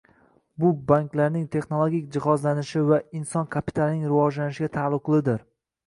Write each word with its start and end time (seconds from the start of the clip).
Bu 0.61 0.71
banklarning 0.91 1.43
texnologik 1.57 2.09
jihozlanishi 2.17 2.83
va 2.91 2.99
inson 3.21 3.47
kapitalining 3.57 4.05
rivojlanishiga 4.11 4.77
taalluqlidir 4.81 5.51